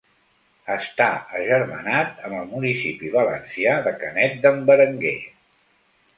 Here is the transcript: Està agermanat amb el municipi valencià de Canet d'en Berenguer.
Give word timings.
Està 0.75 1.09
agermanat 1.39 2.23
amb 2.29 2.39
el 2.39 2.49
municipi 2.55 3.13
valencià 3.17 3.77
de 3.89 3.95
Canet 4.01 4.37
d'en 4.47 4.61
Berenguer. 4.73 5.17